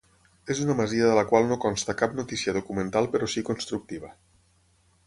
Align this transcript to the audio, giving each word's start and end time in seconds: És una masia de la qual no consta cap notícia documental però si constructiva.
És 0.53 0.61
una 0.63 0.75
masia 0.79 1.09
de 1.11 1.17
la 1.19 1.25
qual 1.33 1.45
no 1.51 1.59
consta 1.67 1.95
cap 2.01 2.17
notícia 2.21 2.57
documental 2.59 3.13
però 3.17 3.31
si 3.37 3.47
constructiva. 3.53 4.13